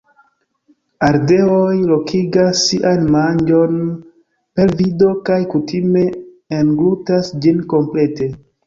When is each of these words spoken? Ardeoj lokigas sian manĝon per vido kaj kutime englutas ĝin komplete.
Ardeoj 1.07 1.75
lokigas 1.89 2.63
sian 2.71 3.05
manĝon 3.17 3.77
per 4.57 4.77
vido 4.81 5.15
kaj 5.31 5.41
kutime 5.55 6.07
englutas 6.63 7.35
ĝin 7.47 7.67
komplete. 7.77 8.35